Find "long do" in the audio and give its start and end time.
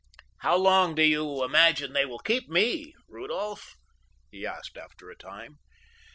0.57-1.03